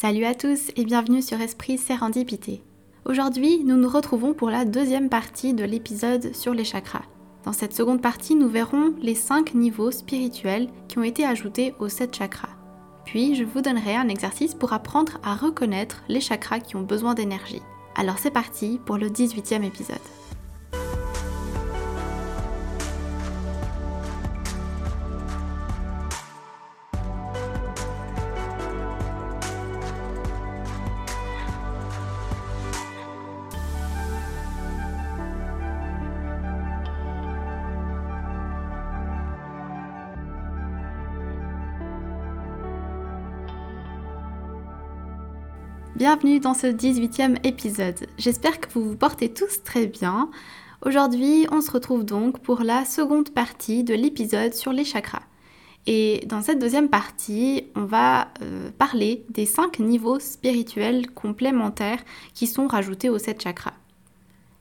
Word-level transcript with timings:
Salut 0.00 0.26
à 0.26 0.36
tous 0.36 0.70
et 0.76 0.84
bienvenue 0.84 1.22
sur 1.22 1.40
Esprit 1.40 1.76
Sérendipité. 1.76 2.62
Aujourd'hui, 3.04 3.64
nous 3.64 3.74
nous 3.74 3.88
retrouvons 3.88 4.32
pour 4.32 4.48
la 4.48 4.64
deuxième 4.64 5.08
partie 5.08 5.54
de 5.54 5.64
l'épisode 5.64 6.36
sur 6.36 6.54
les 6.54 6.62
chakras. 6.62 7.02
Dans 7.42 7.52
cette 7.52 7.74
seconde 7.74 8.00
partie, 8.00 8.36
nous 8.36 8.48
verrons 8.48 8.94
les 9.02 9.16
5 9.16 9.54
niveaux 9.54 9.90
spirituels 9.90 10.68
qui 10.86 10.98
ont 10.98 11.02
été 11.02 11.24
ajoutés 11.26 11.74
aux 11.80 11.88
7 11.88 12.14
chakras. 12.14 12.54
Puis, 13.06 13.34
je 13.34 13.42
vous 13.42 13.60
donnerai 13.60 13.96
un 13.96 14.06
exercice 14.06 14.54
pour 14.54 14.72
apprendre 14.72 15.18
à 15.24 15.34
reconnaître 15.34 16.04
les 16.06 16.20
chakras 16.20 16.60
qui 16.60 16.76
ont 16.76 16.82
besoin 16.82 17.14
d'énergie. 17.14 17.62
Alors 17.96 18.20
c'est 18.20 18.30
parti 18.30 18.78
pour 18.86 18.98
le 18.98 19.08
18e 19.08 19.64
épisode. 19.64 19.98
Bienvenue 45.98 46.38
dans 46.38 46.54
ce 46.54 46.68
18e 46.68 47.44
épisode. 47.44 48.06
J'espère 48.18 48.60
que 48.60 48.72
vous 48.72 48.90
vous 48.90 48.96
portez 48.96 49.34
tous 49.34 49.64
très 49.64 49.88
bien. 49.88 50.30
Aujourd'hui, 50.86 51.48
on 51.50 51.60
se 51.60 51.72
retrouve 51.72 52.04
donc 52.04 52.38
pour 52.38 52.60
la 52.60 52.84
seconde 52.84 53.30
partie 53.30 53.82
de 53.82 53.94
l'épisode 53.94 54.54
sur 54.54 54.72
les 54.72 54.84
chakras. 54.84 55.24
Et 55.88 56.24
dans 56.26 56.40
cette 56.40 56.60
deuxième 56.60 56.88
partie, 56.88 57.64
on 57.74 57.84
va 57.84 58.28
euh, 58.42 58.70
parler 58.78 59.24
des 59.30 59.44
5 59.44 59.80
niveaux 59.80 60.20
spirituels 60.20 61.10
complémentaires 61.10 62.04
qui 62.32 62.46
sont 62.46 62.68
rajoutés 62.68 63.10
aux 63.10 63.18
7 63.18 63.42
chakras. 63.42 63.74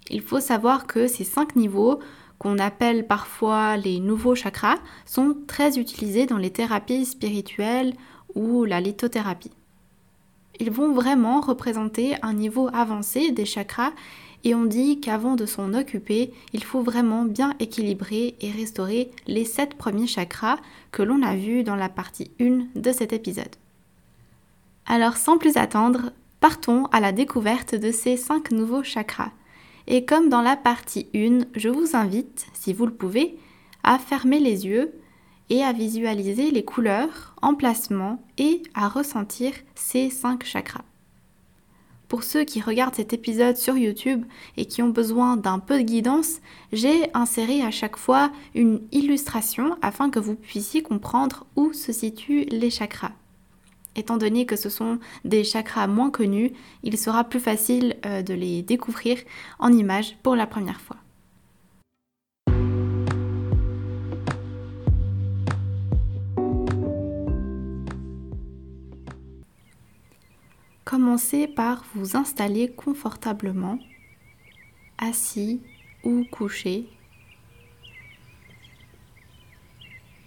Il 0.09 0.23
faut 0.23 0.39
savoir 0.39 0.87
que 0.87 1.05
ces 1.05 1.23
5 1.23 1.55
niveaux, 1.55 1.99
qu'on 2.39 2.57
appelle 2.57 3.05
parfois 3.05 3.77
les 3.77 3.99
nouveaux 3.99 4.33
chakras, 4.33 4.79
sont 5.05 5.37
très 5.45 5.77
utilisés 5.77 6.25
dans 6.25 6.37
les 6.37 6.49
thérapies 6.49 7.05
spirituelles 7.05 7.93
ou 8.33 8.63
la 8.63 8.81
lithothérapie. 8.81 9.51
Ils 10.59 10.71
vont 10.71 10.91
vraiment 10.91 11.41
représenter 11.41 12.15
un 12.21 12.33
niveau 12.33 12.69
avancé 12.73 13.31
des 13.31 13.45
chakras 13.45 13.91
et 14.43 14.55
on 14.55 14.65
dit 14.65 14.99
qu'avant 14.99 15.35
de 15.35 15.45
s'en 15.45 15.73
occuper, 15.73 16.31
il 16.53 16.63
faut 16.63 16.81
vraiment 16.81 17.25
bien 17.25 17.53
équilibrer 17.59 18.35
et 18.39 18.51
restaurer 18.51 19.11
les 19.27 19.45
sept 19.45 19.75
premiers 19.75 20.07
chakras 20.07 20.57
que 20.91 21.03
l'on 21.03 21.21
a 21.21 21.35
vus 21.35 21.63
dans 21.63 21.75
la 21.75 21.89
partie 21.89 22.31
1 22.39 22.67
de 22.75 22.91
cet 22.91 23.13
épisode. 23.13 23.55
Alors 24.85 25.17
sans 25.17 25.37
plus 25.37 25.57
attendre, 25.57 26.11
partons 26.39 26.85
à 26.87 26.99
la 26.99 27.11
découverte 27.11 27.75
de 27.75 27.91
ces 27.91 28.15
cinq 28.15 28.51
nouveaux 28.51 28.83
chakras. 28.83 29.31
Et 29.87 30.05
comme 30.05 30.29
dans 30.29 30.41
la 30.41 30.55
partie 30.55 31.07
1, 31.15 31.39
je 31.55 31.69
vous 31.69 31.95
invite, 31.95 32.47
si 32.53 32.73
vous 32.73 32.85
le 32.85 32.93
pouvez, 32.93 33.37
à 33.83 33.97
fermer 33.97 34.39
les 34.39 34.65
yeux 34.65 34.93
et 35.49 35.63
à 35.63 35.73
visualiser 35.73 36.51
les 36.51 36.63
couleurs, 36.63 37.35
emplacements 37.41 38.21
et 38.37 38.63
à 38.73 38.87
ressentir 38.87 39.53
ces 39.75 40.09
cinq 40.09 40.43
chakras. 40.43 40.83
Pour 42.07 42.23
ceux 42.23 42.45
qui 42.45 42.61
regardent 42.61 42.95
cet 42.95 43.11
épisode 43.11 43.57
sur 43.57 43.77
YouTube 43.77 44.23
et 44.55 44.65
qui 44.65 44.81
ont 44.81 44.89
besoin 44.89 45.35
d'un 45.35 45.59
peu 45.59 45.77
de 45.77 45.83
guidance, 45.83 46.37
j'ai 46.71 47.09
inséré 47.13 47.61
à 47.61 47.71
chaque 47.71 47.97
fois 47.97 48.31
une 48.55 48.81
illustration 48.93 49.75
afin 49.81 50.09
que 50.09 50.19
vous 50.19 50.35
puissiez 50.35 50.81
comprendre 50.81 51.45
où 51.57 51.73
se 51.73 51.91
situent 51.91 52.45
les 52.45 52.69
chakras. 52.69 53.11
Étant 53.97 54.17
donné 54.17 54.45
que 54.45 54.55
ce 54.55 54.69
sont 54.69 54.99
des 55.25 55.43
chakras 55.43 55.87
moins 55.87 56.11
connus, 56.11 56.53
il 56.83 56.97
sera 56.97 57.23
plus 57.23 57.39
facile 57.39 57.97
euh, 58.05 58.21
de 58.21 58.33
les 58.33 58.61
découvrir 58.61 59.17
en 59.59 59.73
images 59.73 60.15
pour 60.23 60.35
la 60.35 60.47
première 60.47 60.79
fois. 60.79 60.97
Commencez 70.87 71.47
par 71.49 71.83
vous 71.95 72.15
installer 72.15 72.71
confortablement, 72.71 73.77
assis 74.97 75.61
ou 76.05 76.23
couché. 76.31 76.87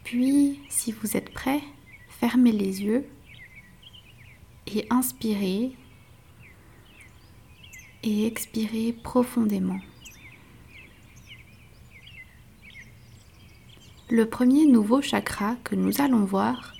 Puis, 0.04 0.60
si 0.68 0.92
vous 0.92 1.16
êtes 1.16 1.32
prêt, 1.32 1.62
fermez 2.10 2.52
les 2.52 2.82
yeux 2.82 3.06
et 4.66 4.86
inspirez 4.90 5.72
et 8.02 8.26
expirez 8.26 8.92
profondément. 8.92 9.80
Le 14.10 14.28
premier 14.28 14.66
nouveau 14.66 15.00
chakra 15.00 15.56
que 15.64 15.74
nous 15.74 16.02
allons 16.02 16.26
voir 16.26 16.74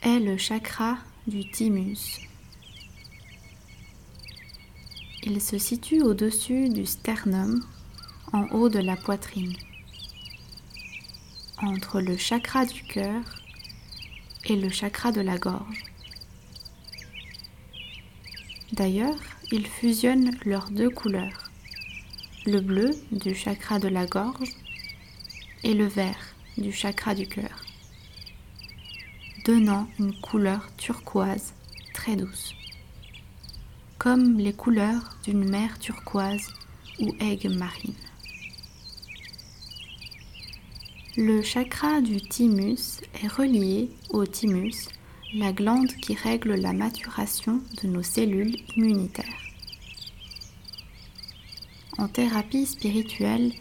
est 0.00 0.18
le 0.18 0.38
chakra 0.38 0.96
du 1.26 1.44
thymus. 1.50 2.29
Il 5.22 5.42
se 5.42 5.58
situe 5.58 6.00
au-dessus 6.00 6.70
du 6.70 6.86
sternum, 6.86 7.62
en 8.32 8.46
haut 8.52 8.70
de 8.70 8.78
la 8.78 8.96
poitrine, 8.96 9.54
entre 11.58 12.00
le 12.00 12.16
chakra 12.16 12.64
du 12.64 12.82
cœur 12.84 13.22
et 14.46 14.56
le 14.56 14.70
chakra 14.70 15.12
de 15.12 15.20
la 15.20 15.36
gorge. 15.36 15.84
D'ailleurs, 18.72 19.18
il 19.52 19.66
fusionne 19.66 20.30
leurs 20.46 20.70
deux 20.70 20.88
couleurs, 20.88 21.50
le 22.46 22.60
bleu 22.60 22.90
du 23.12 23.34
chakra 23.34 23.78
de 23.78 23.88
la 23.88 24.06
gorge 24.06 24.56
et 25.64 25.74
le 25.74 25.86
vert 25.86 26.34
du 26.56 26.72
chakra 26.72 27.14
du 27.14 27.28
cœur, 27.28 27.62
donnant 29.44 29.86
une 29.98 30.18
couleur 30.18 30.70
turquoise 30.78 31.52
très 31.92 32.16
douce 32.16 32.54
comme 34.00 34.38
les 34.38 34.54
couleurs 34.54 35.18
d'une 35.24 35.46
mer 35.46 35.78
turquoise 35.78 36.48
ou 37.00 37.14
aigue 37.20 37.50
marine. 37.50 37.92
Le 41.18 41.42
chakra 41.42 42.00
du 42.00 42.18
thymus 42.18 43.02
est 43.22 43.28
relié 43.28 43.90
au 44.08 44.24
thymus, 44.24 44.88
la 45.34 45.52
glande 45.52 45.92
qui 46.00 46.14
règle 46.14 46.54
la 46.54 46.72
maturation 46.72 47.60
de 47.82 47.88
nos 47.88 48.02
cellules 48.02 48.56
immunitaires. 48.74 49.26
En 51.98 52.08
thérapie 52.08 52.64
spirituelle, 52.64 53.52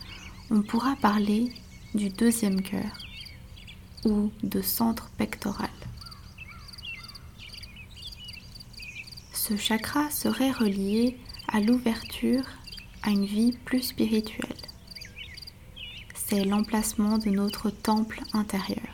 on 0.52 0.62
pourra 0.62 0.96
parler 0.96 1.52
du 1.94 2.08
deuxième 2.10 2.62
cœur 2.62 2.98
ou 4.06 4.32
de 4.44 4.62
centre 4.62 5.10
pectoral. 5.18 5.69
Ce 9.50 9.58
chakra 9.58 10.12
serait 10.12 10.52
relié 10.52 11.18
à 11.48 11.60
l'ouverture 11.60 12.44
à 13.02 13.10
une 13.10 13.26
vie 13.26 13.58
plus 13.66 13.82
spirituelle. 13.82 14.62
C'est 16.14 16.46
l'emplacement 16.46 17.18
de 17.18 17.32
notre 17.32 17.72
temple 17.72 18.20
intérieur. 18.34 18.94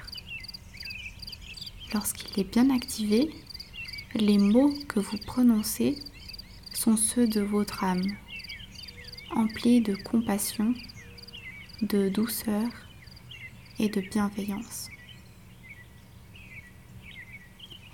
Lorsqu'il 1.94 2.40
est 2.40 2.50
bien 2.50 2.70
activé, 2.70 3.30
les 4.14 4.38
mots 4.38 4.74
que 4.88 5.02
vous 5.02 5.18
prononcez 5.18 5.98
sont 6.74 6.96
ceux 6.96 7.28
de 7.28 7.42
votre 7.42 7.84
âme, 7.84 8.16
emplis 9.36 9.82
de 9.82 9.96
compassion, 9.96 10.74
de 11.82 12.08
douceur 12.08 12.70
et 13.78 13.90
de 13.90 14.00
bienveillance. 14.00 14.88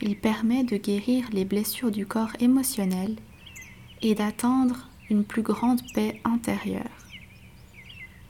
Il 0.04 0.18
permet 0.18 0.64
de 0.64 0.78
guérir 0.78 1.30
les 1.32 1.46
blessures 1.46 1.92
du 1.92 2.08
corps 2.08 2.32
émotionnel 2.40 3.18
et 4.02 4.16
d'atteindre 4.16 4.90
une 5.12 5.24
plus 5.24 5.44
grande 5.44 5.82
paix 5.94 6.20
intérieure, 6.24 7.06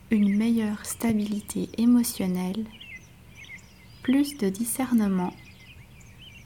une 0.10 0.36
meilleure 0.36 0.86
stabilité 0.86 1.70
émotionnelle, 1.78 2.66
plus 4.04 4.38
de 4.38 4.50
discernement 4.50 5.34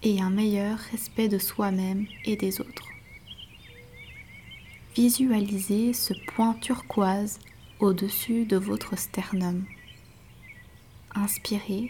et 0.04 0.22
un 0.22 0.30
meilleur 0.30 0.78
respect 0.92 1.28
de 1.28 1.40
soi-même 1.40 2.06
et 2.26 2.36
des 2.36 2.62
autres. 2.62 2.90
Visualisez 4.96 5.94
ce 5.94 6.14
point 6.28 6.54
turquoise 6.54 7.40
au-dessus 7.80 8.46
de 8.46 8.58
votre 8.58 8.96
sternum. 8.96 9.66
Inspirez 11.16 11.90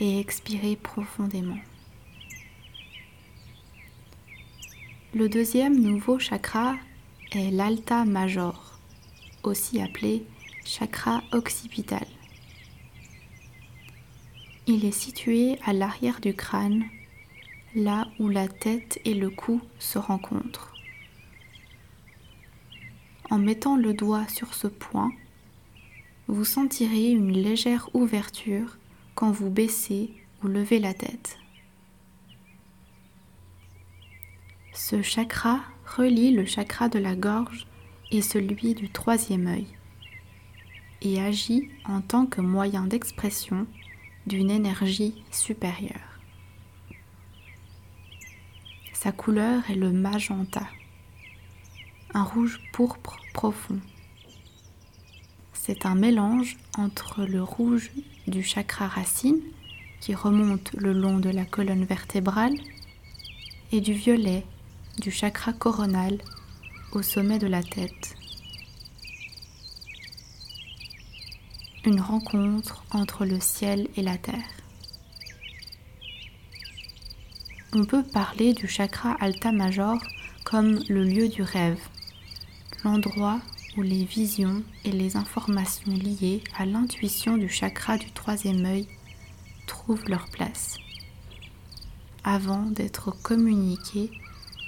et 0.00 0.20
expirez 0.20 0.76
profondément. 0.76 1.58
Le 5.14 5.28
deuxième 5.28 5.80
nouveau 5.80 6.18
chakra 6.18 6.76
est 7.32 7.50
l'alta 7.50 8.04
major, 8.04 8.78
aussi 9.42 9.80
appelé 9.80 10.24
chakra 10.64 11.22
occipital. 11.32 12.06
Il 14.66 14.84
est 14.84 14.90
situé 14.90 15.58
à 15.64 15.72
l'arrière 15.72 16.20
du 16.20 16.34
crâne, 16.34 16.84
là 17.74 18.08
où 18.18 18.28
la 18.28 18.48
tête 18.48 19.00
et 19.04 19.14
le 19.14 19.30
cou 19.30 19.60
se 19.78 19.98
rencontrent. 19.98 20.74
En 23.30 23.38
mettant 23.38 23.76
le 23.76 23.94
doigt 23.94 24.26
sur 24.28 24.54
ce 24.54 24.66
point, 24.66 25.12
vous 26.28 26.44
sentirez 26.44 27.10
une 27.10 27.32
légère 27.32 27.88
ouverture 27.94 28.76
quand 29.16 29.32
vous 29.32 29.50
baissez 29.50 30.12
ou 30.44 30.46
levez 30.46 30.78
la 30.78 30.94
tête. 30.94 31.38
Ce 34.72 35.02
chakra 35.02 35.60
relie 35.96 36.30
le 36.30 36.44
chakra 36.44 36.88
de 36.88 36.98
la 36.98 37.16
gorge 37.16 37.66
et 38.12 38.22
celui 38.22 38.74
du 38.74 38.90
troisième 38.90 39.48
œil 39.48 39.66
et 41.02 41.20
agit 41.20 41.70
en 41.86 42.02
tant 42.02 42.26
que 42.26 42.40
moyen 42.40 42.86
d'expression 42.86 43.66
d'une 44.26 44.50
énergie 44.50 45.24
supérieure. 45.30 46.20
Sa 48.92 49.12
couleur 49.12 49.68
est 49.70 49.76
le 49.76 49.92
magenta, 49.92 50.66
un 52.12 52.22
rouge 52.22 52.60
pourpre 52.72 53.18
profond. 53.32 53.80
C'est 55.62 55.86
un 55.86 55.94
mélange 55.94 56.56
entre 56.78 57.24
le 57.24 57.42
rouge 57.42 57.90
du 58.26 58.42
chakra 58.42 58.86
racine, 58.86 59.40
qui 60.00 60.14
remonte 60.14 60.72
le 60.74 60.92
long 60.92 61.18
de 61.18 61.30
la 61.30 61.44
colonne 61.44 61.84
vertébrale, 61.84 62.54
et 63.72 63.80
du 63.80 63.92
violet 63.92 64.44
du 65.00 65.10
chakra 65.10 65.52
coronal 65.52 66.18
au 66.92 67.02
sommet 67.02 67.38
de 67.38 67.46
la 67.46 67.62
tête. 67.62 68.14
Une 71.84 72.00
rencontre 72.00 72.84
entre 72.90 73.24
le 73.24 73.40
ciel 73.40 73.88
et 73.96 74.02
la 74.02 74.16
terre. 74.16 74.34
On 77.72 77.84
peut 77.84 78.02
parler 78.02 78.54
du 78.54 78.66
chakra 78.68 79.16
alta 79.20 79.52
major 79.52 79.98
comme 80.44 80.80
le 80.88 81.04
lieu 81.04 81.28
du 81.28 81.42
rêve, 81.42 81.80
l'endroit 82.84 83.40
les 83.82 84.04
visions 84.04 84.62
et 84.84 84.92
les 84.92 85.16
informations 85.16 85.92
liées 85.92 86.42
à 86.56 86.66
l'intuition 86.66 87.36
du 87.36 87.48
chakra 87.48 87.98
du 87.98 88.10
troisième 88.10 88.64
œil 88.64 88.88
trouvent 89.66 90.08
leur 90.08 90.26
place, 90.28 90.78
avant 92.24 92.62
d'être 92.62 93.10
communiquées 93.22 94.10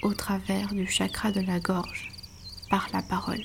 au 0.02 0.12
travers 0.14 0.74
du 0.74 0.86
chakra 0.86 1.32
de 1.32 1.40
la 1.40 1.60
gorge 1.60 2.10
par 2.70 2.88
la 2.92 3.02
parole. 3.02 3.44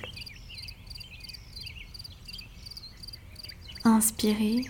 Inspirez 3.86 4.65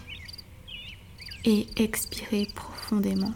et 1.45 1.67
expirez 1.75 2.47
profondément. 2.53 3.33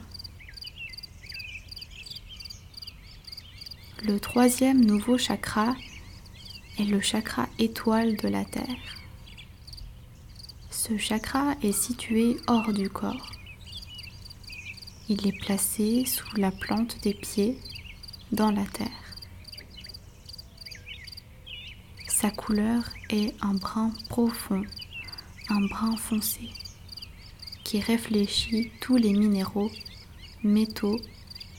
Le 4.03 4.19
troisième 4.19 4.85
nouveau 4.85 5.17
chakra 5.17 5.75
est 6.79 6.85
le 6.85 7.01
chakra 7.01 7.47
étoile 7.59 8.17
de 8.17 8.27
la 8.27 8.45
Terre. 8.45 8.97
Ce 10.69 10.97
chakra 10.97 11.55
est 11.63 11.71
situé 11.71 12.37
hors 12.47 12.71
du 12.71 12.89
corps. 12.89 13.31
Il 15.09 15.25
est 15.25 15.37
placé 15.39 16.05
sous 16.05 16.35
la 16.37 16.51
plante 16.51 17.01
des 17.01 17.13
pieds 17.13 17.57
dans 18.31 18.51
la 18.51 18.63
terre. 18.65 18.87
Sa 22.07 22.29
couleur 22.29 22.83
est 23.09 23.33
un 23.41 23.53
brun 23.53 23.91
profond, 24.09 24.63
un 25.49 25.61
brun 25.61 25.95
foncé, 25.97 26.49
qui 27.63 27.79
réfléchit 27.79 28.71
tous 28.79 28.97
les 28.97 29.13
minéraux, 29.13 29.71
métaux 30.43 30.99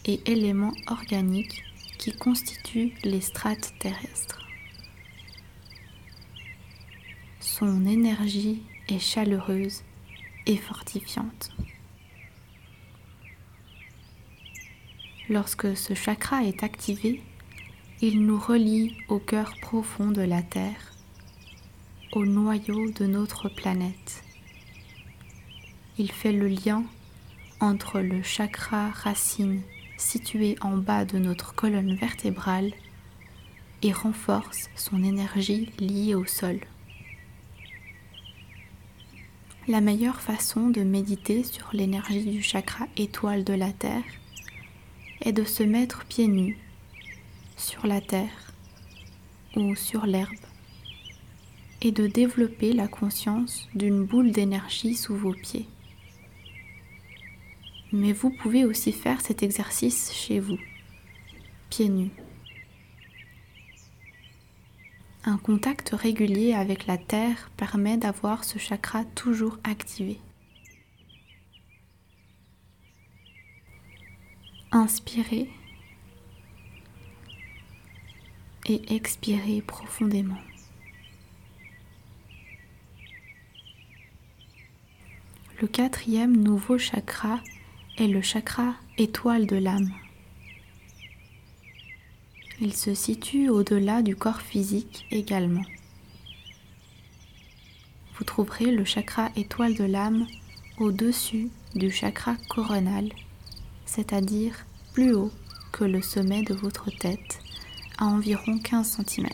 et 0.05 0.20
éléments 0.31 0.75
organiques 0.87 1.65
qui 1.99 2.12
constituent 2.12 2.94
les 3.03 3.20
strates 3.20 3.73
terrestres. 3.79 4.47
Son 7.58 7.87
énergie 7.87 8.62
est 8.87 9.00
chaleureuse 9.00 9.82
et 10.46 10.56
fortifiante. 10.56 11.50
Lorsque 15.28 15.76
ce 15.76 15.93
chakra 15.93 16.44
est 16.44 16.62
activé, 16.62 17.20
il 18.00 18.25
nous 18.25 18.38
relie 18.38 18.96
au 19.08 19.19
cœur 19.19 19.55
profond 19.60 20.12
de 20.12 20.22
la 20.22 20.40
Terre, 20.40 20.93
au 22.12 22.25
noyau 22.25 22.93
de 22.93 23.06
notre 23.06 23.49
planète. 23.49 24.22
Il 25.99 26.12
fait 26.12 26.31
le 26.31 26.46
lien 26.46 26.84
entre 27.58 27.99
le 27.99 28.22
chakra 28.22 28.90
racine 28.90 29.62
situé 29.96 30.55
en 30.60 30.76
bas 30.76 31.05
de 31.05 31.19
notre 31.19 31.56
colonne 31.56 31.96
vertébrale 31.96 32.70
et 33.82 33.93
renforce 33.93 34.70
son 34.76 35.02
énergie 35.02 35.72
liée 35.81 36.14
au 36.14 36.25
sol. 36.25 36.60
La 39.69 39.82
meilleure 39.82 40.23
façon 40.23 40.70
de 40.70 40.81
méditer 40.81 41.44
sur 41.44 41.69
l'énergie 41.75 42.25
du 42.25 42.43
chakra 42.43 42.87
étoile 42.97 43.44
de 43.44 43.53
la 43.53 43.70
Terre 43.70 44.03
est 45.20 45.32
de 45.32 45.44
se 45.44 45.62
mettre 45.62 46.06
pieds 46.06 46.26
nus 46.26 46.56
sur 47.59 47.87
la 47.87 48.00
terre 48.00 48.55
ou 49.56 49.75
sur 49.75 50.06
l'herbe 50.06 50.32
et 51.82 51.93
de 51.93 52.06
développer 52.06 52.73
la 52.73 52.88
conscience 52.88 53.69
d'une 53.75 54.06
boule 54.06 54.32
d'énergie 54.32 54.94
sous 54.94 55.15
vos 55.15 55.35
pieds. 55.35 55.69
Mais 57.93 58.15
vous 58.15 58.31
pouvez 58.31 58.65
aussi 58.65 58.91
faire 58.91 59.20
cet 59.20 59.43
exercice 59.43 60.15
chez 60.15 60.41
vous, 60.41 60.59
pieds 61.69 61.91
nus. 61.91 62.12
Un 65.28 65.36
contact 65.36 65.90
régulier 65.90 66.54
avec 66.54 66.86
la 66.86 66.96
terre 66.96 67.50
permet 67.58 67.98
d'avoir 67.98 68.44
ce 68.44 68.58
chakra 68.58 69.04
toujours 69.04 69.58
activé. 69.62 70.19
Inspirez 74.72 75.50
et 78.64 78.94
expirez 78.94 79.60
profondément. 79.60 80.40
Le 85.60 85.69
quatrième 85.69 86.38
nouveau 86.38 86.78
chakra 86.78 87.40
est 87.98 88.06
le 88.06 88.22
chakra 88.22 88.76
étoile 88.96 89.46
de 89.46 89.56
l'âme. 89.56 89.92
Il 92.60 92.74
se 92.74 92.94
situe 92.94 93.48
au-delà 93.48 94.03
du 94.03 94.17
corps 94.17 94.43
physique 94.43 95.06
également. 95.10 95.65
Vous 98.17 98.24
trouverez 98.24 98.72
le 98.72 98.84
chakra 98.84 99.31
étoile 99.36 99.74
de 99.74 99.84
l'âme 99.84 100.27
au-dessus 100.79 101.50
du 101.74 101.91
chakra 101.91 102.36
coronal 102.48 103.10
c'est-à-dire 103.88 104.67
plus 104.93 105.15
haut 105.15 105.32
que 105.72 105.84
le 105.84 106.03
sommet 106.03 106.43
de 106.43 106.55
votre 106.55 106.91
tête, 106.91 107.41
à 107.96 108.05
environ 108.05 108.58
15 108.58 109.00
cm. 109.06 109.29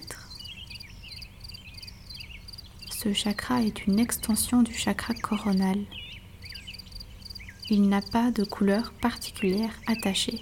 Ce 2.90 3.12
chakra 3.12 3.62
est 3.62 3.87
une 3.87 3.99
extension 3.99 4.62
du 4.62 4.73
chakra 4.73 5.12
coronal. 5.14 5.78
Il 7.69 7.88
n'a 7.88 8.00
pas 8.00 8.31
de 8.31 8.45
couleur 8.45 8.93
particulière 9.02 9.75
attachée. 9.87 10.40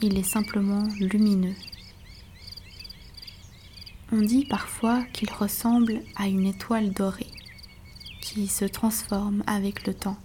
Il 0.00 0.18
est 0.18 0.22
simplement 0.22 0.86
lumineux. 1.00 1.54
On 4.12 4.20
dit 4.20 4.44
parfois 4.44 5.02
qu'il 5.12 5.32
ressemble 5.32 6.02
à 6.16 6.28
une 6.28 6.46
étoile 6.46 6.92
dorée 6.92 7.32
qui 8.20 8.46
se 8.46 8.66
transforme 8.66 9.42
avec 9.46 9.86
le 9.86 9.94
temps 9.94 10.18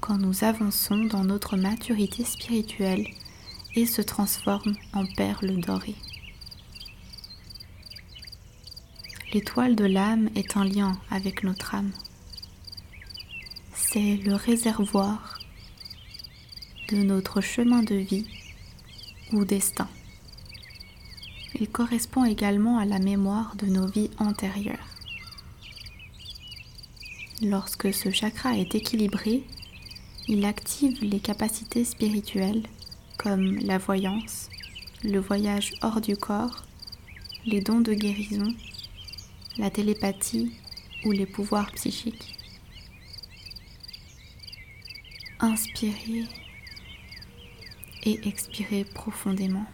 quand 0.00 0.18
nous 0.18 0.42
avançons 0.42 1.04
dans 1.04 1.22
notre 1.22 1.56
maturité 1.56 2.24
spirituelle 2.24 3.06
et 3.76 3.86
se 3.86 4.02
transforme 4.02 4.74
en 4.92 5.06
perles 5.06 5.60
dorées. 5.60 5.94
L'étoile 9.32 9.76
de 9.76 9.84
l'âme 9.84 10.28
est 10.34 10.56
en 10.56 10.64
lien 10.64 10.98
avec 11.10 11.44
notre 11.44 11.76
âme. 11.76 11.92
C'est 13.74 14.16
le 14.16 14.34
réservoir 14.34 15.38
de 16.88 16.96
notre 16.96 17.40
chemin 17.40 17.82
de 17.82 17.94
vie 17.94 18.26
ou 19.32 19.44
destin. 19.44 19.88
Il 21.54 21.68
correspond 21.68 22.24
également 22.24 22.78
à 22.78 22.84
la 22.84 22.98
mémoire 22.98 23.56
de 23.56 23.66
nos 23.66 23.86
vies 23.86 24.10
antérieures. 24.18 24.78
Lorsque 27.42 27.92
ce 27.94 28.10
chakra 28.10 28.56
est 28.56 28.74
équilibré, 28.74 29.44
il 30.26 30.44
active 30.44 31.02
les 31.02 31.20
capacités 31.20 31.84
spirituelles 31.84 32.64
comme 33.16 33.58
la 33.58 33.78
voyance, 33.78 34.48
le 35.02 35.18
voyage 35.18 35.72
hors 35.82 36.00
du 36.00 36.16
corps, 36.16 36.64
les 37.46 37.60
dons 37.60 37.80
de 37.80 37.94
guérison, 37.94 38.52
la 39.56 39.70
télépathie 39.70 40.52
ou 41.04 41.12
les 41.12 41.26
pouvoirs 41.26 41.70
psychiques. 41.72 42.36
Inspirez 45.40 46.24
et 48.08 48.26
expirez 48.26 48.84
profondément. 48.84 49.66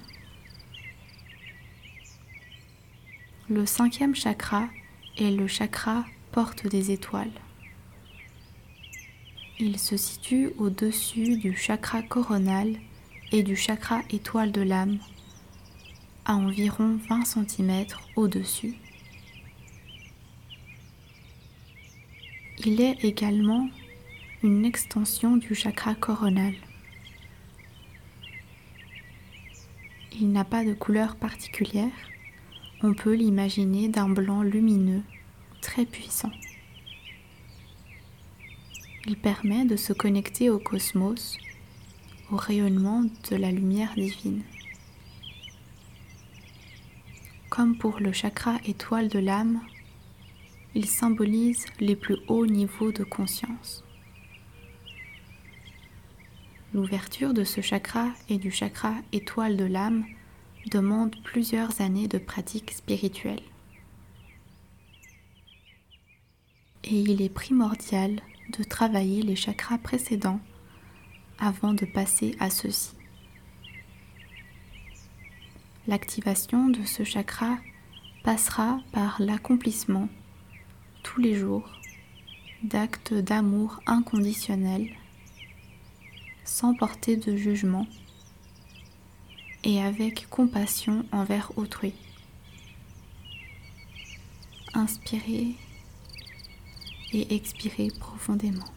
Le 3.49 3.65
cinquième 3.65 4.17
chakra 4.17 4.69
est 5.17 5.31
le 5.31 5.47
chakra 5.47 6.05
porte 6.33 6.67
des 6.67 6.91
étoiles. 6.91 7.31
Il 9.61 9.79
se 9.79 9.97
situe 9.97 10.51
au-dessus 10.59 11.37
du 11.37 11.57
chakra 11.57 12.03
coronal 12.03 12.75
et 13.31 13.45
du 13.45 13.55
chakra 13.55 14.01
étoile 14.11 14.51
de 14.51 14.63
l'âme, 14.63 14.99
à 16.25 16.35
environ 16.35 16.99
20 17.09 17.25
cm 17.25 17.87
au-dessus. 18.17 18.75
Il 22.59 22.81
est 22.81 23.05
également 23.05 23.69
une 24.43 24.65
extension 24.65 25.37
du 25.37 25.55
chakra 25.55 25.95
coronal. 25.95 26.55
Il 30.21 30.31
n'a 30.31 30.45
pas 30.45 30.65
de 30.65 30.75
couleur 30.75 31.17
particulière, 31.17 31.91
on 32.83 32.95
peut 32.95 33.15
l'imaginer 33.15 33.89
d'un 33.89 34.09
blanc 34.09 34.43
lumineux 34.43 35.03
très 35.61 35.85
puissant. 35.85 36.31
Il 39.07 39.17
permet 39.17 39.65
de 39.65 39.77
se 39.77 39.93
connecter 39.93 40.51
au 40.51 40.59
cosmos, 40.59 41.37
au 42.31 42.37
rayonnement 42.37 43.03
de 43.31 43.37
la 43.37 43.51
lumière 43.51 43.93
divine. 43.97 44.43
Comme 47.51 47.77
pour 47.77 47.99
le 47.99 48.13
chakra 48.13 48.57
étoile 48.67 49.09
de 49.09 49.19
l'âme, 49.19 49.61
il 50.75 50.87
symbolise 50.87 51.67
les 51.81 51.97
plus 51.97 52.17
hauts 52.29 52.47
niveaux 52.47 52.93
de 52.93 53.05
conscience. 53.05 53.84
L'ouverture 56.75 57.35
de 57.35 57.45
ce 57.45 57.61
chakra 57.61 58.09
et 58.29 58.37
du 58.37 58.51
chakra 58.51 58.95
étoile 59.13 59.57
de 59.57 59.65
l'âme 59.65 60.05
demande 60.73 61.15
plusieurs 61.23 61.81
années 61.81 62.09
de 62.09 62.19
pratique 62.19 62.73
spirituelle. 62.73 63.43
Et 66.83 66.99
il 66.99 67.23
est 67.23 67.33
primordial 67.33 68.21
de 68.59 68.65
travailler 68.65 69.23
les 69.23 69.37
chakras 69.37 69.79
précédents 69.79 70.41
avant 71.39 71.75
de 71.75 71.85
passer 71.85 72.35
à 72.41 72.51
ceux-ci. 72.51 72.91
L'activation 75.87 76.71
de 76.71 76.83
ce 76.83 77.05
chakra 77.05 77.57
passera 78.25 78.81
par 78.91 79.23
l'accomplissement 79.23 80.09
tous 81.05 81.21
les 81.21 81.37
jours 81.37 81.71
d'actes 82.65 83.15
d'amour 83.15 83.81
inconditionnel, 83.87 84.89
sans 86.45 86.75
porter 86.75 87.17
de 87.17 87.37
jugement 87.37 87.87
et 89.65 89.81
avec 89.83 90.29
compassion 90.29 91.05
envers 91.13 91.51
autrui. 91.57 91.93
Inspirez 94.75 95.55
et 97.13 97.35
expirez 97.35 97.89
profondément. 97.99 98.74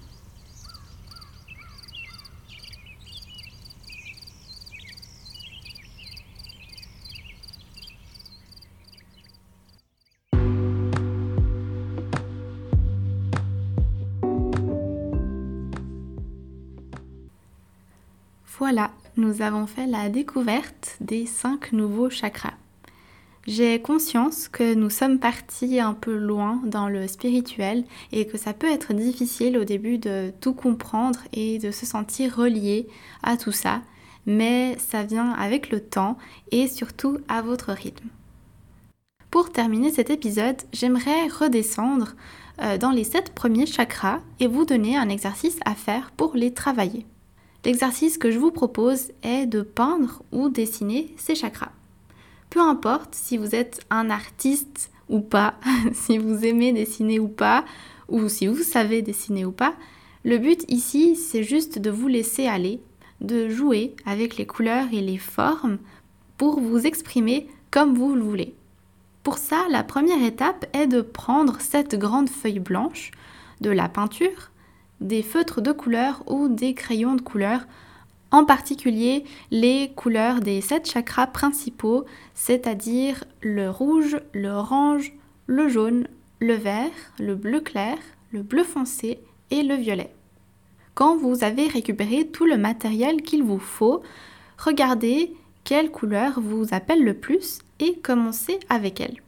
Voilà, 18.59 18.89
nous 19.17 19.43
avons 19.43 19.67
fait 19.67 19.85
la 19.85 20.09
découverte 20.09 20.97
des 20.99 21.27
cinq 21.27 21.73
nouveaux 21.73 22.09
chakras. 22.09 22.55
J'ai 23.45 23.79
conscience 23.79 24.47
que 24.47 24.73
nous 24.73 24.89
sommes 24.89 25.19
partis 25.19 25.79
un 25.79 25.93
peu 25.93 26.17
loin 26.17 26.59
dans 26.65 26.89
le 26.89 27.07
spirituel 27.07 27.83
et 28.11 28.25
que 28.25 28.35
ça 28.35 28.53
peut 28.53 28.69
être 28.69 28.93
difficile 28.93 29.59
au 29.59 29.63
début 29.63 29.99
de 29.99 30.33
tout 30.41 30.53
comprendre 30.53 31.19
et 31.33 31.59
de 31.59 31.69
se 31.69 31.85
sentir 31.85 32.35
relié 32.35 32.87
à 33.21 33.37
tout 33.37 33.51
ça, 33.51 33.83
mais 34.25 34.75
ça 34.79 35.03
vient 35.03 35.33
avec 35.33 35.69
le 35.69 35.79
temps 35.79 36.17
et 36.51 36.67
surtout 36.67 37.19
à 37.27 37.43
votre 37.43 37.73
rythme. 37.73 38.07
Pour 39.29 39.51
terminer 39.51 39.91
cet 39.91 40.09
épisode, 40.09 40.57
j'aimerais 40.73 41.27
redescendre 41.27 42.15
euh, 42.63 42.79
dans 42.79 42.91
les 42.91 43.03
sept 43.03 43.35
premiers 43.35 43.67
chakras 43.67 44.19
et 44.39 44.47
vous 44.47 44.65
donner 44.65 44.97
un 44.97 45.09
exercice 45.09 45.59
à 45.63 45.75
faire 45.75 46.09
pour 46.17 46.35
les 46.35 46.53
travailler. 46.53 47.05
L'exercice 47.67 48.17
que 48.17 48.31
je 48.31 48.39
vous 48.39 48.51
propose 48.51 49.11
est 49.23 49.45
de 49.45 49.61
peindre 49.61 50.23
ou 50.31 50.47
dessiner 50.47 51.13
ces 51.17 51.35
chakras. 51.35 51.73
Peu 52.49 52.61
importe 52.61 53.13
si 53.13 53.35
vous 53.35 53.55
êtes 53.55 53.81
un 53.89 54.09
artiste 54.09 54.89
ou 55.09 55.19
pas, 55.19 55.55
si 55.93 56.17
vous 56.17 56.45
aimez 56.45 56.71
dessiner 56.71 57.19
ou 57.19 57.27
pas, 57.27 57.65
ou 58.07 58.29
si 58.29 58.47
vous 58.47 58.63
savez 58.63 59.01
dessiner 59.01 59.43
ou 59.43 59.51
pas, 59.51 59.73
le 60.23 60.37
but 60.37 60.63
ici, 60.69 61.17
c'est 61.17 61.43
juste 61.43 61.77
de 61.77 61.89
vous 61.89 62.07
laisser 62.07 62.47
aller, 62.47 62.79
de 63.19 63.49
jouer 63.49 63.97
avec 64.05 64.37
les 64.37 64.45
couleurs 64.45 64.87
et 64.93 65.01
les 65.01 65.17
formes 65.17 65.77
pour 66.37 66.61
vous 66.61 66.87
exprimer 66.87 67.49
comme 67.69 67.95
vous 67.95 68.15
le 68.15 68.23
voulez. 68.23 68.55
Pour 69.23 69.37
ça, 69.37 69.65
la 69.69 69.83
première 69.83 70.23
étape 70.23 70.65
est 70.71 70.87
de 70.87 71.01
prendre 71.01 71.57
cette 71.59 71.95
grande 71.95 72.29
feuille 72.29 72.59
blanche, 72.59 73.11
de 73.59 73.71
la 73.71 73.89
peinture, 73.89 74.51
des 75.01 75.23
feutres 75.23 75.61
de 75.61 75.71
couleur 75.71 76.23
ou 76.27 76.47
des 76.47 76.73
crayons 76.73 77.15
de 77.15 77.21
couleur, 77.21 77.61
en 78.31 78.45
particulier 78.45 79.23
les 79.51 79.91
couleurs 79.95 80.41
des 80.41 80.61
sept 80.61 80.89
chakras 80.89 81.27
principaux, 81.27 82.05
c'est-à-dire 82.33 83.23
le 83.41 83.69
rouge, 83.69 84.17
l'orange, 84.33 85.13
le 85.45 85.69
jaune, 85.69 86.07
le 86.39 86.53
vert, 86.53 86.91
le 87.19 87.35
bleu 87.35 87.61
clair, 87.61 87.97
le 88.31 88.41
bleu 88.41 88.63
foncé 88.63 89.19
et 89.49 89.63
le 89.63 89.75
violet. 89.75 90.13
Quand 90.93 91.15
vous 91.15 91.43
avez 91.43 91.67
récupéré 91.67 92.27
tout 92.27 92.45
le 92.45 92.57
matériel 92.57 93.21
qu'il 93.21 93.43
vous 93.43 93.59
faut, 93.59 94.01
regardez 94.57 95.33
quelle 95.63 95.91
couleur 95.91 96.39
vous 96.39 96.73
appelle 96.73 97.03
le 97.03 97.13
plus 97.13 97.59
et 97.79 97.97
commencez 97.99 98.59
avec 98.69 98.99
elle. 98.99 99.21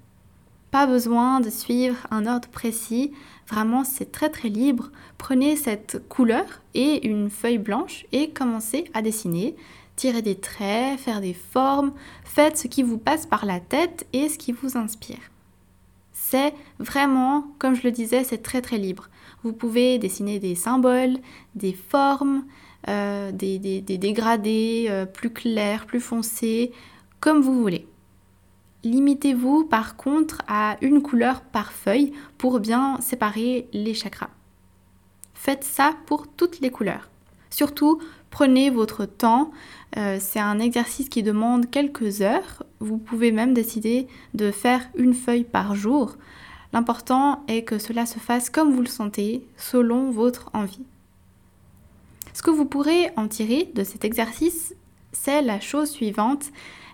Pas 0.72 0.86
besoin 0.86 1.40
de 1.40 1.50
suivre 1.50 1.96
un 2.12 2.28
ordre 2.28 2.48
précis, 2.48 3.12
vraiment 3.48 3.84
c'est 3.84 4.12
très 4.12 4.30
très 4.30 4.50
libre. 4.50 4.92
Prenez 5.18 5.56
cette 5.56 6.08
couleur 6.10 6.46
et 6.76 7.08
une 7.08 7.32
feuille 7.32 7.58
blanche 7.58 8.06
et 8.12 8.30
commencez 8.30 8.86
à 8.94 9.02
dessiner. 9.02 9.56
Tirez 9.96 10.22
des 10.22 10.36
traits, 10.36 11.00
faire 11.00 11.22
des 11.22 11.34
formes, 11.34 11.92
faites 12.24 12.58
ce 12.58 12.68
qui 12.68 12.84
vous 12.84 13.00
passe 13.00 13.26
par 13.26 13.46
la 13.46 13.60
tête 13.60 14.08
et 14.14 14.30
ce 14.30 14.38
qui 14.38 14.52
vous 14.52 14.78
inspire. 14.78 15.18
C'est 16.14 16.54
vraiment, 16.78 17.48
comme 17.58 17.76
je 17.76 17.84
le 17.84 17.92
disais, 17.92 18.24
c'est 18.24 18.44
très 18.44 18.62
très 18.62 18.78
libre. 18.78 19.10
Vous 19.44 19.54
pouvez 19.54 19.98
dessiner 19.98 20.38
des 20.40 20.54
symboles, 20.54 21.18
des 21.56 21.74
formes, 21.74 22.46
euh, 22.88 23.32
des, 23.32 23.58
dégradés 23.82 24.86
euh, 24.90 25.06
plus 25.06 25.32
clairs, 25.32 25.86
plus 25.86 26.00
foncés, 26.00 26.72
comme 27.20 27.42
vous 27.42 27.60
voulez. 27.60 27.88
Limitez-vous 28.84 29.66
par 29.66 29.98
contre 29.98 30.42
à 30.48 30.78
une 30.82 31.02
couleur 31.02 31.42
par 31.42 31.72
feuille 31.72 32.14
pour 32.38 32.60
bien 32.60 33.00
séparer 33.02 33.68
les 33.74 33.94
chakras. 33.94 34.30
Faites 35.34 35.64
ça 35.64 35.96
pour 36.06 36.28
toutes 36.28 36.60
les 36.62 36.70
couleurs. 36.70 37.10
Surtout, 37.50 38.00
prenez 38.30 38.70
votre 38.70 39.06
temps. 39.06 39.52
Euh, 39.98 40.18
c'est 40.20 40.40
un 40.40 40.60
exercice 40.60 41.10
qui 41.10 41.24
demande 41.24 41.70
quelques 41.70 42.22
heures. 42.22 42.64
Vous 42.80 42.98
pouvez 42.98 43.32
même 43.32 43.54
décider 43.54 44.08
de 44.34 44.52
faire 44.52 44.82
une 44.96 45.14
feuille 45.14 45.44
par 45.44 45.76
jour. 45.76 46.16
L'important 46.72 47.44
est 47.48 47.64
que 47.64 47.80
cela 47.80 48.06
se 48.06 48.20
fasse 48.20 48.50
comme 48.50 48.72
vous 48.72 48.82
le 48.82 48.88
sentez, 48.88 49.46
selon 49.58 50.12
votre 50.12 50.52
envie. 50.54 50.86
Ce 52.34 52.42
que 52.42 52.52
vous 52.52 52.66
pourrez 52.66 53.10
en 53.18 53.28
tirer 53.28 53.72
de 53.74 53.84
cet 53.84 54.06
exercice, 54.06 54.76
c'est 55.12 55.42
la 55.42 55.60
chose 55.60 55.90
suivante. 55.90 56.46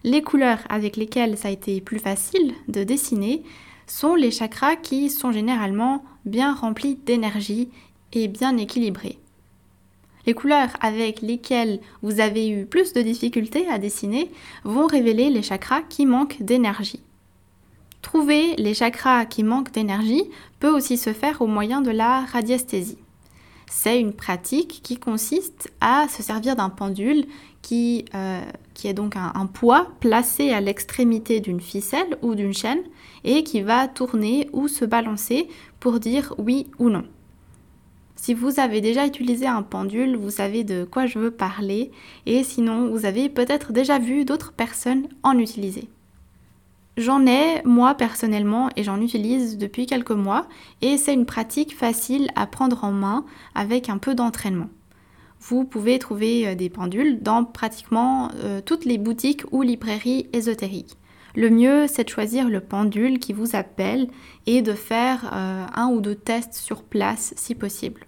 Les 0.05 0.21
couleurs 0.21 0.59
avec 0.69 0.97
lesquelles 0.97 1.35
ça 1.35 1.47
a 1.47 1.51
été 1.51 1.81
plus 1.81 1.97
facile 1.97 2.53
de 2.67 2.83
dessiner 2.83 3.41
sont 3.87 4.13
les 4.13 4.29
chakras 4.29 4.75
qui 4.75 5.09
sont 5.09 5.31
généralement 5.31 6.05
bien 6.25 6.53
remplis 6.53 6.93
d'énergie 6.93 7.69
et 8.13 8.27
bien 8.27 8.55
équilibrés. 8.57 9.17
Les 10.27 10.35
couleurs 10.35 10.69
avec 10.79 11.23
lesquelles 11.23 11.79
vous 12.03 12.19
avez 12.19 12.47
eu 12.47 12.67
plus 12.67 12.93
de 12.93 13.01
difficultés 13.01 13.67
à 13.67 13.79
dessiner 13.79 14.29
vont 14.63 14.85
révéler 14.85 15.31
les 15.31 15.41
chakras 15.41 15.81
qui 15.81 16.05
manquent 16.05 16.39
d'énergie. 16.39 17.01
Trouver 18.03 18.55
les 18.57 18.75
chakras 18.75 19.25
qui 19.25 19.43
manquent 19.43 19.71
d'énergie 19.71 20.25
peut 20.59 20.69
aussi 20.69 20.97
se 20.97 21.13
faire 21.13 21.41
au 21.41 21.47
moyen 21.47 21.81
de 21.81 21.89
la 21.89 22.25
radiesthésie. 22.25 22.99
C'est 23.67 23.99
une 23.99 24.13
pratique 24.13 24.81
qui 24.83 24.97
consiste 24.97 25.73
à 25.81 26.07
se 26.09 26.21
servir 26.21 26.55
d'un 26.55 26.69
pendule 26.69 27.25
qui, 27.63 28.05
euh, 28.13 28.43
qui 28.75 28.87
est 28.87 28.93
donc 28.93 29.15
un, 29.15 29.47
poids 29.47 29.87
placé 29.99 30.51
à 30.51 30.61
l'extrémité 30.61 31.39
d'une 31.39 31.61
ficelle 31.61 32.17
ou 32.21 32.35
d'une 32.35 32.53
chaîne 32.53 32.83
et 33.23 33.43
qui 33.43 33.61
va 33.61 33.87
tourner 33.87 34.49
ou 34.53 34.67
se 34.67 34.85
balancer 34.85 35.47
pour 35.79 35.99
dire 35.99 36.35
oui 36.37 36.67
ou 36.77 36.89
non. 36.89 37.05
Si 38.15 38.33
vous 38.33 38.59
avez 38.59 38.81
déjà 38.81 39.07
utilisé 39.07 39.47
un 39.47 39.63
pendule, 39.63 40.15
vous 40.15 40.29
savez 40.29 40.63
de 40.63 40.83
quoi 40.83 41.05
je 41.05 41.17
veux 41.17 41.31
parler 41.31 41.91
et 42.25 42.43
sinon 42.43 42.89
vous 42.89 43.05
avez 43.05 43.29
peut-être 43.29 43.71
déjà 43.71 43.97
vu 43.97 44.25
d'autres 44.25 44.51
personnes 44.51 45.07
en 45.23 45.37
utiliser. 45.39 45.89
J'en 46.97 47.25
ai 47.25 47.61
moi 47.65 47.95
personnellement 47.95 48.69
et 48.75 48.83
j'en 48.83 49.01
utilise 49.01 49.57
depuis 49.57 49.85
quelques 49.85 50.11
mois 50.11 50.47
et 50.81 50.97
c'est 50.97 51.13
une 51.13 51.25
pratique 51.25 51.75
facile 51.77 52.29
à 52.35 52.47
prendre 52.47 52.83
en 52.83 52.91
main 52.91 53.25
avec 53.53 53.89
un 53.89 53.97
peu 53.97 54.15
d'entraînement. 54.15 54.69
Vous 55.47 55.63
pouvez 55.63 55.99
trouver 55.99 56.47
euh, 56.47 56.55
des 56.55 56.69
pendules 56.69 57.21
dans 57.21 57.43
pratiquement 57.43 58.31
euh, 58.37 58.61
toutes 58.65 58.83
les 58.83 58.97
boutiques 58.97 59.43
ou 59.51 59.61
librairies 59.61 60.27
ésotériques. 60.33 60.97
Le 61.35 61.51
mieux, 61.51 61.85
c'est 61.87 62.05
de 62.05 62.09
choisir 62.09 62.49
le 62.49 62.61
pendule 62.61 63.19
qui 63.19 63.31
vous 63.31 63.55
appelle 63.55 64.07
et 64.47 64.63
de 64.63 64.73
faire 64.73 65.29
euh, 65.33 65.65
un 65.75 65.89
ou 65.89 66.01
deux 66.01 66.15
tests 66.15 66.55
sur 66.55 66.81
place 66.81 67.35
si 67.37 67.53
possible. 67.53 68.07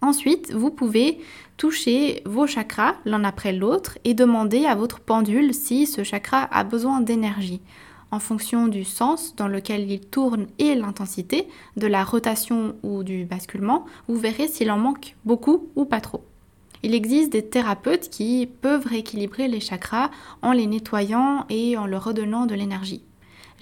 Ensuite, 0.00 0.52
vous 0.52 0.70
pouvez 0.70 1.20
toucher 1.58 2.22
vos 2.24 2.46
chakras 2.46 2.94
l'un 3.04 3.24
après 3.24 3.52
l'autre 3.52 3.98
et 4.04 4.14
demander 4.14 4.64
à 4.64 4.74
votre 4.74 5.00
pendule 5.00 5.52
si 5.52 5.86
ce 5.86 6.02
chakra 6.02 6.48
a 6.50 6.64
besoin 6.64 7.02
d'énergie. 7.02 7.60
En 8.12 8.18
fonction 8.18 8.68
du 8.68 8.84
sens 8.84 9.34
dans 9.36 9.48
lequel 9.48 9.90
il 9.90 9.98
tourne 9.98 10.46
et 10.58 10.74
l'intensité 10.74 11.48
de 11.78 11.86
la 11.86 12.04
rotation 12.04 12.76
ou 12.82 13.04
du 13.04 13.24
basculement, 13.24 13.86
vous 14.06 14.16
verrez 14.16 14.48
s'il 14.48 14.70
en 14.70 14.76
manque 14.76 15.16
beaucoup 15.24 15.70
ou 15.76 15.86
pas 15.86 16.02
trop. 16.02 16.22
Il 16.82 16.94
existe 16.94 17.32
des 17.32 17.46
thérapeutes 17.46 18.10
qui 18.10 18.46
peuvent 18.60 18.86
rééquilibrer 18.86 19.48
les 19.48 19.60
chakras 19.60 20.10
en 20.42 20.52
les 20.52 20.66
nettoyant 20.66 21.46
et 21.48 21.78
en 21.78 21.86
leur 21.86 22.04
redonnant 22.04 22.44
de 22.44 22.54
l'énergie. 22.54 23.02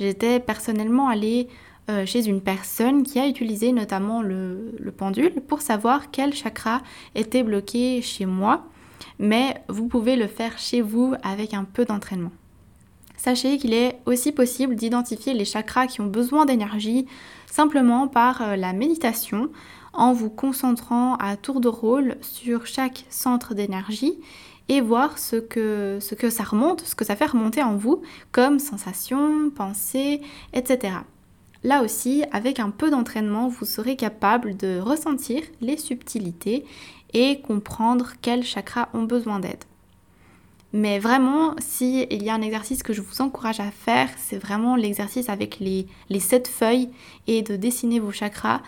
J'étais 0.01 0.41
personnellement 0.41 1.07
allée 1.07 1.47
euh, 1.89 2.05
chez 2.05 2.27
une 2.27 2.41
personne 2.41 3.05
qui 3.05 3.21
a 3.21 3.29
utilisé 3.29 3.71
notamment 3.71 4.21
le, 4.21 4.75
pendule 4.97 5.43
pour 5.47 5.63
savoir 5.63 6.11
quel 6.11 6.35
chakra 6.35 6.83
était 7.15 7.45
bloqué 7.45 8.03
chez 8.03 8.27
moi, 8.27 8.67
mais 9.21 9.63
vous 9.69 9.87
pouvez 9.87 10.17
le 10.17 10.27
faire 10.27 10.59
chez 10.59 10.81
vous 10.83 11.15
avec 11.23 11.55
un 11.55 11.63
peu 11.63 11.85
d'entraînement. 11.85 12.33
Sachez 13.23 13.59
qu'il 13.59 13.75
est 13.75 14.01
aussi 14.07 14.33
possible 14.33 14.77
d'identifier 14.77 15.35
les 15.35 15.45
chakras 15.45 15.87
qui 15.87 16.01
ont 16.01 16.07
besoin 16.07 16.47
d'énergie 16.47 17.05
simplement 17.45 18.09
par 18.09 18.41
euh, 18.41 18.57
la 18.57 18.73
méditation 18.73 19.51
en 19.93 20.15
vous 20.15 20.31
concentrant 20.31 21.17
à 21.17 21.37
tour 21.37 21.61
de 21.61 21.69
rôle 21.69 22.17
sur 22.23 22.65
chaque 22.65 23.05
centre 23.11 23.53
d'énergie 23.53 24.15
et 24.71 24.81
voir 24.81 25.19
ce 25.19 25.37
que, 25.37 25.99
ça 26.01 26.45
remonte, 26.45 26.81
ce 26.81 26.95
que 26.95 27.05
ça 27.05 27.15
fait 27.15 27.27
remonter 27.27 27.63
en 27.63 27.77
vous 27.77 28.01
comme 28.33 28.59
sensation, 28.59 29.51
pensée, 29.51 30.23
etc. 30.55 30.95
Là 31.63 31.83
aussi, 31.83 32.25
avec 32.33 32.59
un 32.59 32.71
peu 32.71 32.91
d'entraînement, 32.91 33.49
vous 33.49 33.67
serez 33.67 33.97
capable 33.97 34.57
de 34.57 34.81
ressentir 34.81 35.43
les 35.61 35.77
subtilités 35.77 36.65
et 37.13 37.43
comprendre 37.43 38.13
quels 38.23 38.45
chakras 38.45 38.89
ont 38.95 39.03
besoin 39.03 39.41
d'aide. 39.41 39.65
Mais 40.73 40.99
vraiment, 40.99 41.55
s'il 41.59 42.07
il 42.11 42.23
y 42.23 42.31
a 42.31 42.35
un 42.35 42.43
exercice 42.43 42.83
que 42.83 42.93
je 42.93 43.01
vous 43.01 43.21
encourage 43.21 43.61
à 43.61 43.71
faire, 43.71 44.09
c'est 44.17 44.39
vraiment 44.39 44.77
l'exercice 44.77 45.29
avec 45.29 45.59
les, 45.59 45.87
les 46.09 46.21
7 46.21 46.47
feuilles 46.47 46.91
et 47.27 47.43
de 47.43 47.57
dessiner 47.57 47.99
vos 47.99 48.13
chakras. 48.13 48.61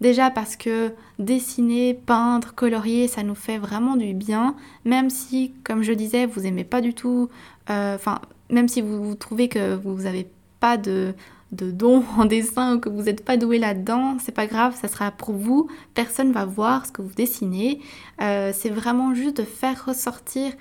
Déjà 0.00 0.30
parce 0.30 0.56
que 0.56 0.92
dessiner, 1.18 1.94
peindre, 1.94 2.52
colorier, 2.54 3.06
ça 3.06 3.22
nous 3.22 3.36
fait 3.36 3.58
vraiment 3.58 3.96
du 3.96 4.12
bien, 4.12 4.56
même 4.84 5.08
si, 5.08 5.52
comme 5.62 5.82
je 5.82 5.92
disais, 5.92 6.26
vous 6.26 6.40
n'aimez 6.40 6.64
pas 6.64 6.80
du 6.80 6.92
tout, 6.92 7.28
euh, 7.70 7.94
enfin, 7.94 8.20
même 8.50 8.68
si 8.68 8.80
vous, 8.80 9.14
trouvez 9.14 9.48
que 9.48 9.76
vous 9.76 10.02
n'avez 10.02 10.26
pas 10.58 10.76
de, 10.76 11.14
de 11.52 11.70
don 11.70 12.04
en 12.18 12.24
dessin 12.24 12.76
ou 12.76 12.80
que 12.80 12.88
vous 12.88 13.02
n'êtes 13.02 13.24
pas 13.24 13.36
doué 13.36 13.58
là-dedans, 13.58 14.16
c'est 14.20 14.34
pas 14.34 14.46
grave, 14.46 14.76
ça 14.80 14.88
sera 14.88 15.10
pour 15.10 15.32
vous. 15.32 15.68
Personne 15.94 16.32
va 16.32 16.44
voir 16.44 16.86
ce 16.86 16.92
que 16.92 17.02
vous 17.02 17.14
dessinez. 17.14 17.80
Euh, 18.20 18.52
c'est 18.54 18.70
vraiment 18.70 19.14
juste 19.14 19.38
de 19.38 19.44
faire 19.44 19.84
ressortir, 19.86 20.52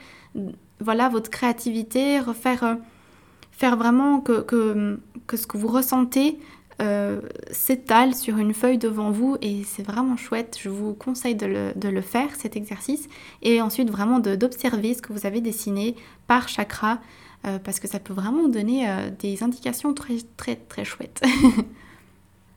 voilà, 0.80 1.10
votre 1.10 1.30
créativité, 1.30 2.20
refaire, 2.20 2.64
euh, 2.64 2.76
faire 3.52 3.78
vraiment 3.78 4.20
que, 4.20 4.46
ce 5.34 5.48
que 5.48 5.58
vous 5.58 5.68
ressentez 5.68 6.40
euh, 6.82 7.22
s'étale 7.52 8.16
sur 8.16 8.38
une 8.38 8.54
feuille 8.54 8.80
devant 8.80 9.12
vous 9.12 9.38
et 9.42 9.64
c'est 9.64 9.84
vraiment 9.84 10.18
chouette. 10.18 10.58
Je 10.60 10.70
vous 10.70 10.94
conseille 10.94 11.36
de 11.36 11.46
le, 11.46 11.72
de 11.76 11.88
le 11.88 12.02
faire, 12.02 12.36
cet 12.36 12.56
exercice, 12.56 13.08
et 13.42 13.62
ensuite 13.62 13.90
vraiment 13.92 14.20
d'observer 14.20 14.94
ce 14.96 15.02
que 15.02 15.14
vous 15.14 15.26
avez 15.26 15.40
dessiné 15.40 15.96
par 16.28 16.50
chakra. 16.50 17.00
Euh, 17.46 17.60
parce 17.60 17.82
que 17.82 17.90
ça 17.90 18.00
peut 18.00 18.14
vraiment 18.14 18.48
donner 18.48 18.90
euh, 18.90 19.10
des 19.20 19.44
indications 19.44 19.94
très 19.94 20.56
très 20.56 20.86
chouettes. 20.86 21.22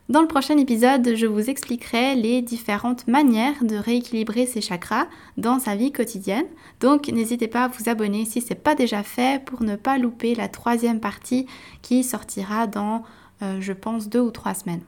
Dans 0.09 0.21
le 0.21 0.27
prochain 0.27 0.57
épisode, 0.57 1.15
je 1.15 1.25
vous 1.25 1.49
expliquerai 1.49 2.15
les 2.15 2.41
différentes 2.41 3.05
manières 3.07 3.61
de 3.61 3.75
rééquilibrer 3.75 4.45
ces 4.45 4.61
chakras 4.61 5.07
dans 5.35 5.59
sa 5.59 5.75
vie 5.75 5.91
quotidienne. 5.91 6.45
Donc 6.79 7.09
n'hésitez 7.09 7.49
pas 7.49 7.65
à 7.65 7.67
vous 7.67 7.89
abonner 7.89 8.23
si 8.23 8.39
ce 8.39 8.51
n'est 8.51 8.59
pas 8.59 8.73
déjà 8.73 9.03
fait 9.03 9.43
pour 9.43 9.63
ne 9.63 9.75
pas 9.75 9.97
louper 9.97 10.33
la 10.33 10.47
troisième 10.47 11.01
partie 11.01 11.45
qui 11.81 12.05
sortira 12.05 12.67
dans, 12.67 13.03
euh, 13.41 13.59
je 13.59 13.73
pense, 13.73 14.07
deux 14.07 14.21
ou 14.21 14.31
trois 14.31 14.53
semaines. 14.53 14.83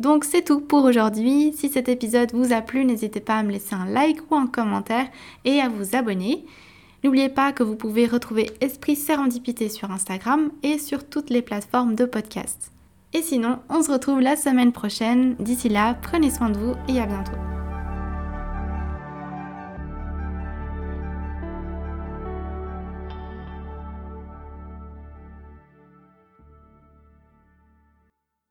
Donc 0.00 0.24
c'est 0.24 0.42
tout 0.42 0.60
pour 0.60 0.84
aujourd'hui. 0.84 1.52
Si 1.54 1.68
cet 1.68 1.90
épisode 1.90 2.32
vous 2.32 2.54
a 2.54 2.62
plu, 2.62 2.86
n'hésitez 2.86 3.20
pas 3.20 3.36
à 3.36 3.42
me 3.42 3.52
laisser 3.52 3.74
un 3.74 3.84
like 3.84 4.22
ou 4.30 4.36
un 4.36 4.46
commentaire 4.46 5.08
et 5.44 5.60
à 5.60 5.68
vous 5.68 5.94
abonner. 5.94 6.46
N'oubliez 7.06 7.28
pas 7.28 7.52
que 7.52 7.62
vous 7.62 7.76
pouvez 7.76 8.08
retrouver 8.08 8.50
Esprit 8.60 8.96
Sérendipité 8.96 9.68
sur 9.68 9.92
Instagram 9.92 10.50
et 10.64 10.76
sur 10.76 11.08
toutes 11.08 11.30
les 11.30 11.40
plateformes 11.40 11.94
de 11.94 12.04
podcast. 12.04 12.72
Et 13.12 13.22
sinon, 13.22 13.60
on 13.68 13.80
se 13.84 13.92
retrouve 13.92 14.20
la 14.20 14.34
semaine 14.34 14.72
prochaine. 14.72 15.36
D'ici 15.38 15.68
là, 15.68 15.94
prenez 16.02 16.32
soin 16.32 16.50
de 16.50 16.58
vous 16.58 16.74
et 16.88 17.00
à 17.00 17.06
bientôt. 17.06 17.55